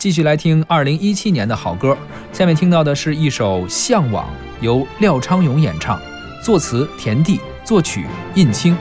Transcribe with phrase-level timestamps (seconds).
[0.00, 1.94] 继续来听二零一七年的好歌。
[2.32, 4.24] 下面听到的是一首《向往》，
[4.62, 6.00] 由廖昌永演唱，
[6.42, 8.74] 作词田地，作曲印青。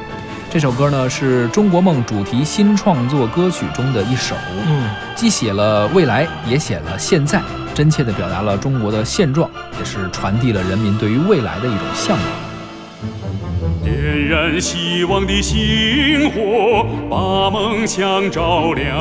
[0.50, 4.34] 这首歌呢是中国梦主题新创作歌曲中的一首，
[4.66, 7.42] 嗯，既写了未来，也写了现在，
[7.74, 12.26] 真切地表达了中国的现状，也是传递了人民对于未来的一种向往。
[13.84, 18.98] 点燃希望的星火，把梦想照亮，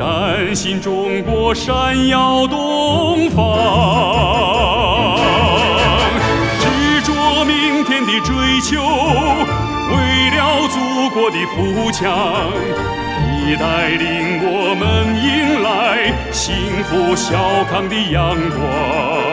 [0.00, 3.44] 崭新中国闪耀东方。
[6.58, 8.80] 执着明天的追求，
[9.90, 12.50] 为了祖国的富强，
[13.28, 19.29] 你带领我们迎来幸福小康的阳光。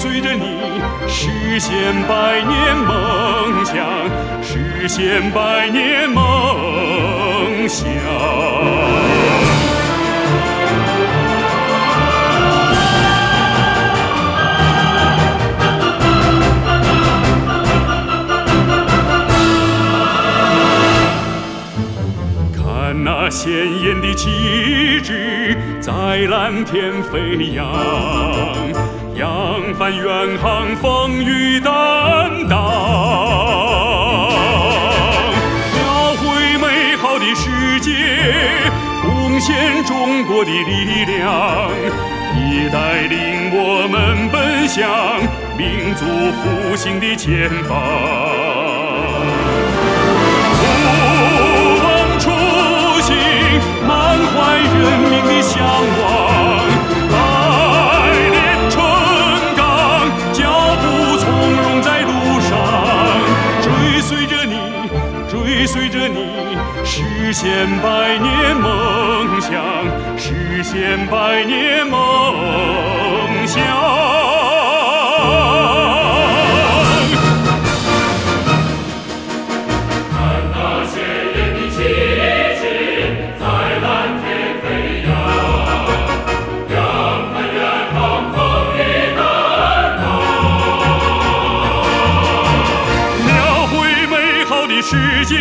[0.00, 1.74] 随着你实现
[2.06, 3.74] 百年梦想，
[4.40, 7.84] 实现百年梦想。
[22.54, 23.50] 看那鲜
[23.82, 25.90] 艳的旗帜在
[26.30, 27.66] 蓝天飞扬。
[29.18, 31.72] 扬帆远航，风雨担
[32.48, 32.56] 当，
[35.74, 37.90] 描绘美好的世界，
[39.02, 41.68] 贡献中国的力量，
[42.36, 44.88] 你带领我们奔向
[45.56, 46.04] 民族
[46.40, 48.67] 复兴的前方。
[66.84, 69.52] 实现百年梦想，
[70.16, 73.87] 实现百年梦想。
[94.80, 94.96] 世
[95.26, 95.36] 界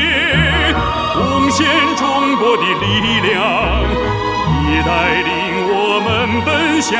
[1.13, 3.35] 贡献中国的力量，
[4.63, 4.89] 已带
[5.21, 5.29] 领
[5.69, 6.07] 我们
[6.43, 6.91] 奔向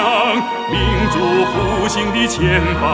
[0.71, 0.75] 民
[1.09, 1.15] 族
[1.51, 2.85] 复兴的前方。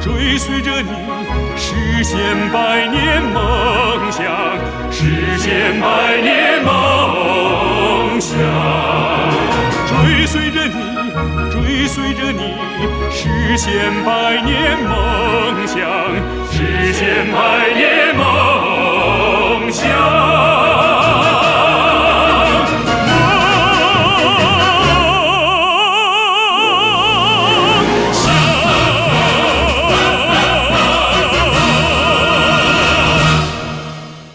[0.00, 0.90] 追随着你
[1.56, 1.74] 实
[2.04, 2.16] 现
[2.52, 4.24] 百年梦想，
[4.90, 8.38] 实现百年梦想。
[9.86, 10.74] 追随着你，
[11.50, 12.54] 追随着你，
[13.10, 13.72] 实现
[14.04, 15.78] 百年梦想，
[16.50, 17.38] 实现百
[17.74, 20.37] 年梦想。